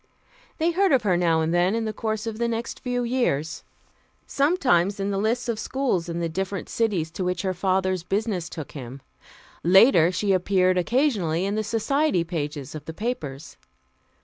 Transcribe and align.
They 0.57 0.71
heard 0.71 0.91
of 0.93 1.03
her 1.03 1.15
now 1.15 1.41
and 1.41 1.53
then 1.53 1.75
in 1.75 1.85
the 1.85 1.93
course 1.93 2.25
of 2.25 2.39
the 2.39 2.47
next 2.47 2.79
few 2.79 3.03
years 3.03 3.63
sometimes 4.25 4.99
in 4.99 5.11
the 5.11 5.19
lists 5.19 5.47
of 5.47 5.59
schools 5.59 6.09
in 6.09 6.19
the 6.19 6.27
different 6.27 6.69
cities 6.69 7.11
to 7.11 7.23
which 7.23 7.43
her 7.43 7.53
father's 7.53 8.01
business 8.01 8.49
took 8.49 8.71
him; 8.71 9.03
later, 9.63 10.11
she 10.11 10.31
appeared 10.33 10.79
occasionally 10.79 11.45
in 11.45 11.53
the 11.53 11.63
society 11.63 12.23
pages 12.23 12.73
of 12.73 12.85
the 12.85 12.95
papers. 12.95 13.57